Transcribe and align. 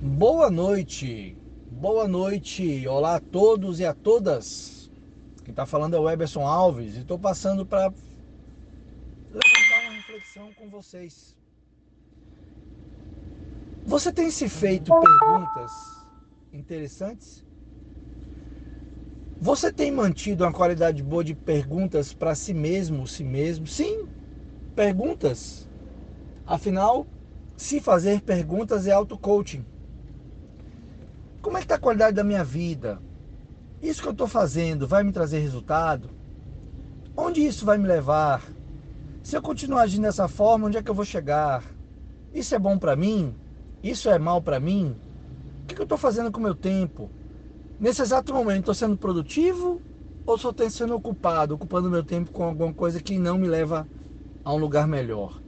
Boa 0.00 0.48
noite, 0.48 1.36
boa 1.68 2.06
noite, 2.06 2.86
olá 2.86 3.16
a 3.16 3.20
todos 3.20 3.80
e 3.80 3.84
a 3.84 3.92
todas. 3.92 4.88
Quem 5.42 5.50
está 5.50 5.66
falando 5.66 5.96
é 5.96 5.98
o 5.98 6.08
Eberson 6.08 6.46
Alves 6.46 6.94
e 6.94 7.00
estou 7.00 7.18
passando 7.18 7.66
para 7.66 7.92
levantar 9.32 9.82
uma 9.82 9.94
reflexão 9.94 10.52
com 10.54 10.68
vocês. 10.70 11.34
Você 13.86 14.12
tem 14.12 14.30
se 14.30 14.48
feito 14.48 14.92
perguntas 15.00 15.72
interessantes? 16.52 17.44
Você 19.40 19.72
tem 19.72 19.90
mantido 19.90 20.44
uma 20.44 20.52
qualidade 20.52 21.02
boa 21.02 21.24
de 21.24 21.34
perguntas 21.34 22.14
para 22.14 22.36
si 22.36 22.54
mesmo, 22.54 23.04
si 23.04 23.24
mesmo? 23.24 23.66
Sim, 23.66 24.06
perguntas. 24.76 25.68
Afinal, 26.46 27.04
se 27.56 27.80
fazer 27.80 28.20
perguntas 28.20 28.86
é 28.86 28.92
auto-coaching. 28.92 29.64
Como 31.48 31.56
é 31.56 31.60
que 31.60 31.64
está 31.64 31.76
a 31.76 31.80
qualidade 31.80 32.14
da 32.14 32.22
minha 32.22 32.44
vida? 32.44 33.00
Isso 33.80 34.02
que 34.02 34.08
eu 34.08 34.12
estou 34.12 34.28
fazendo 34.28 34.86
vai 34.86 35.02
me 35.02 35.10
trazer 35.10 35.38
resultado? 35.38 36.10
Onde 37.16 37.40
isso 37.40 37.64
vai 37.64 37.78
me 37.78 37.88
levar? 37.88 38.42
Se 39.22 39.34
eu 39.34 39.40
continuar 39.40 39.80
agindo 39.80 40.02
dessa 40.02 40.28
forma, 40.28 40.66
onde 40.66 40.76
é 40.76 40.82
que 40.82 40.90
eu 40.90 40.94
vou 40.94 41.06
chegar? 41.06 41.64
Isso 42.34 42.54
é 42.54 42.58
bom 42.58 42.78
para 42.78 42.94
mim? 42.94 43.34
Isso 43.82 44.10
é 44.10 44.18
mal 44.18 44.42
para 44.42 44.60
mim? 44.60 44.94
O 45.62 45.66
que 45.68 45.80
eu 45.80 45.84
estou 45.84 45.96
fazendo 45.96 46.30
com 46.30 46.38
o 46.38 46.42
meu 46.42 46.54
tempo? 46.54 47.10
Nesse 47.80 48.02
exato 48.02 48.34
momento, 48.34 48.58
estou 48.58 48.74
sendo 48.74 48.98
produtivo 48.98 49.80
ou 50.26 50.36
estou 50.36 50.52
sendo 50.68 50.96
ocupado, 50.96 51.54
ocupando 51.54 51.88
meu 51.88 52.04
tempo 52.04 52.30
com 52.30 52.44
alguma 52.44 52.74
coisa 52.74 53.02
que 53.02 53.18
não 53.18 53.38
me 53.38 53.48
leva 53.48 53.88
a 54.44 54.52
um 54.52 54.58
lugar 54.58 54.86
melhor? 54.86 55.40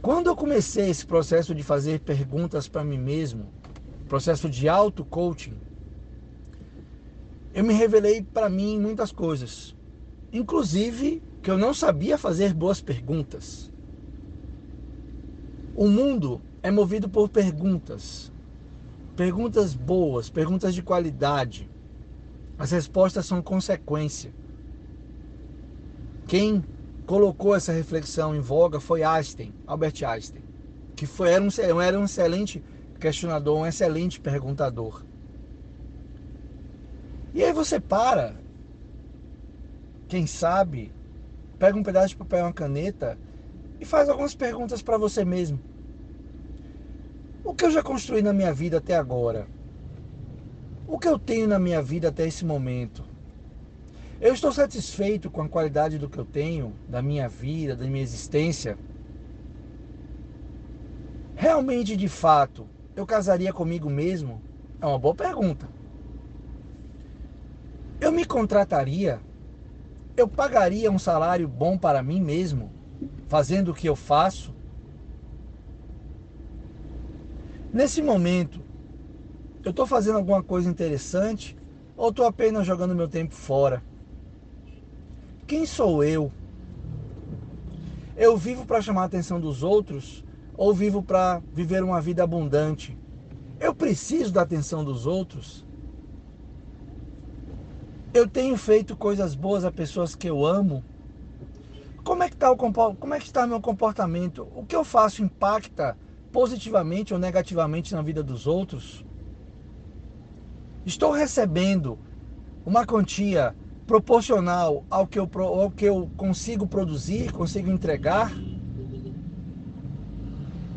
Quando 0.00 0.28
eu 0.28 0.34
comecei 0.34 0.88
esse 0.88 1.04
processo 1.04 1.54
de 1.54 1.62
fazer 1.62 2.00
perguntas 2.00 2.66
para 2.66 2.82
mim 2.82 2.96
mesmo, 2.96 3.52
processo 4.06 4.48
de 4.48 4.68
auto-coaching, 4.68 5.60
eu 7.54 7.64
me 7.64 7.72
revelei 7.72 8.22
para 8.22 8.48
mim 8.48 8.78
muitas 8.78 9.10
coisas. 9.10 9.74
Inclusive 10.32 11.22
que 11.42 11.50
eu 11.50 11.56
não 11.56 11.72
sabia 11.72 12.18
fazer 12.18 12.52
boas 12.52 12.80
perguntas. 12.80 13.72
O 15.74 15.88
mundo 15.88 16.40
é 16.62 16.70
movido 16.70 17.08
por 17.08 17.28
perguntas. 17.28 18.32
Perguntas 19.14 19.74
boas, 19.74 20.28
perguntas 20.28 20.74
de 20.74 20.82
qualidade. 20.82 21.70
As 22.58 22.70
respostas 22.70 23.26
são 23.26 23.42
consequência. 23.42 24.34
Quem 26.26 26.62
colocou 27.06 27.54
essa 27.54 27.72
reflexão 27.72 28.34
em 28.34 28.40
voga 28.40 28.80
foi 28.80 29.02
Einstein, 29.02 29.54
Albert 29.66 30.02
Einstein, 30.04 30.42
que 30.96 31.06
foi, 31.06 31.30
era, 31.30 31.42
um, 31.42 31.80
era 31.80 31.98
um 31.98 32.04
excelente 32.04 32.62
questionador, 32.96 33.58
um 33.58 33.66
excelente 33.66 34.20
perguntador. 34.20 35.02
E 37.34 37.44
aí 37.44 37.52
você 37.52 37.78
para, 37.78 38.34
quem 40.08 40.26
sabe, 40.26 40.90
pega 41.58 41.76
um 41.76 41.82
pedaço 41.82 42.08
de 42.08 42.16
papel 42.16 42.38
e 42.38 42.42
uma 42.42 42.52
caneta 42.52 43.18
e 43.80 43.84
faz 43.84 44.08
algumas 44.08 44.34
perguntas 44.34 44.82
para 44.82 44.96
você 44.96 45.24
mesmo. 45.24 45.60
O 47.44 47.54
que 47.54 47.64
eu 47.64 47.70
já 47.70 47.82
construí 47.82 48.22
na 48.22 48.32
minha 48.32 48.52
vida 48.52 48.78
até 48.78 48.96
agora? 48.96 49.46
O 50.88 50.98
que 50.98 51.08
eu 51.08 51.18
tenho 51.18 51.46
na 51.46 51.58
minha 51.58 51.82
vida 51.82 52.08
até 52.08 52.26
esse 52.26 52.44
momento? 52.44 53.04
Eu 54.20 54.32
estou 54.32 54.50
satisfeito 54.50 55.30
com 55.30 55.42
a 55.42 55.48
qualidade 55.48 55.98
do 55.98 56.08
que 56.08 56.18
eu 56.18 56.24
tenho, 56.24 56.74
da 56.88 57.02
minha 57.02 57.28
vida, 57.28 57.76
da 57.76 57.84
minha 57.84 58.02
existência? 58.02 58.78
Realmente, 61.34 61.96
de 61.96 62.08
fato, 62.08 62.66
eu 62.96 63.06
casaria 63.06 63.52
comigo 63.52 63.90
mesmo? 63.90 64.42
É 64.80 64.86
uma 64.86 64.98
boa 64.98 65.14
pergunta. 65.14 65.68
Eu 68.00 68.10
me 68.10 68.24
contrataria? 68.24 69.20
Eu 70.16 70.26
pagaria 70.26 70.90
um 70.90 70.98
salário 70.98 71.46
bom 71.46 71.76
para 71.76 72.02
mim 72.02 72.22
mesmo, 72.22 72.72
fazendo 73.28 73.70
o 73.70 73.74
que 73.74 73.86
eu 73.86 73.94
faço? 73.94 74.54
Nesse 77.70 78.00
momento, 78.00 78.64
eu 79.62 79.70
estou 79.70 79.86
fazendo 79.86 80.16
alguma 80.16 80.42
coisa 80.42 80.70
interessante 80.70 81.54
ou 81.96 82.08
estou 82.08 82.24
apenas 82.24 82.66
jogando 82.66 82.94
meu 82.94 83.08
tempo 83.08 83.34
fora? 83.34 83.84
Quem 85.46 85.66
sou 85.66 86.02
eu? 86.02 86.32
Eu 88.16 88.38
vivo 88.38 88.64
para 88.64 88.80
chamar 88.80 89.02
a 89.02 89.06
atenção 89.06 89.38
dos 89.38 89.62
outros 89.62 90.24
ou 90.56 90.74
vivo 90.74 91.02
para 91.02 91.42
viver 91.52 91.82
uma 91.82 92.00
vida 92.00 92.24
abundante? 92.24 92.98
Eu 93.60 93.74
preciso 93.74 94.32
da 94.32 94.42
atenção 94.42 94.84
dos 94.84 95.06
outros? 95.06 95.64
Eu 98.12 98.28
tenho 98.28 98.56
feito 98.56 98.96
coisas 98.96 99.34
boas 99.34 99.64
a 99.64 99.70
pessoas 99.70 100.14
que 100.14 100.28
eu 100.28 100.44
amo? 100.44 100.84
Como 102.02 102.22
é 102.22 102.28
que 102.28 102.34
está 102.34 102.50
o 102.50 102.56
como 102.56 103.14
é 103.14 103.18
que 103.18 103.26
está 103.26 103.46
meu 103.46 103.60
comportamento? 103.60 104.48
O 104.54 104.64
que 104.64 104.76
eu 104.76 104.84
faço 104.84 105.22
impacta 105.22 105.98
positivamente 106.32 107.12
ou 107.12 107.18
negativamente 107.18 107.94
na 107.94 108.02
vida 108.02 108.22
dos 108.22 108.46
outros? 108.46 109.04
Estou 110.84 111.10
recebendo 111.10 111.98
uma 112.64 112.86
quantia 112.86 113.56
proporcional 113.86 114.86
ao 114.88 115.06
que 115.06 115.18
eu, 115.18 115.28
ao 115.34 115.70
que 115.70 115.84
eu 115.84 116.10
consigo 116.16 116.66
produzir, 116.68 117.32
consigo 117.32 117.70
entregar? 117.70 118.45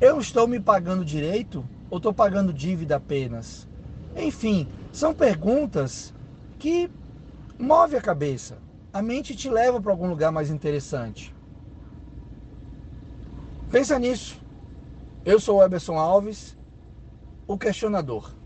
Eu 0.00 0.20
estou 0.20 0.46
me 0.46 0.60
pagando 0.60 1.04
direito 1.04 1.64
ou 1.90 1.96
estou 1.96 2.14
pagando 2.14 2.52
dívida 2.52 2.96
apenas? 2.96 3.66
Enfim, 4.16 4.68
são 4.92 5.12
perguntas 5.12 6.14
que 6.56 6.88
movem 7.58 7.98
a 7.98 8.02
cabeça. 8.02 8.58
A 8.92 9.02
mente 9.02 9.34
te 9.34 9.50
leva 9.50 9.80
para 9.80 9.90
algum 9.90 10.08
lugar 10.08 10.30
mais 10.30 10.50
interessante. 10.50 11.34
Pensa 13.72 13.98
nisso. 13.98 14.40
Eu 15.24 15.40
sou 15.40 15.58
o 15.58 15.62
Eberson 15.64 15.98
Alves, 15.98 16.56
o 17.46 17.58
questionador. 17.58 18.37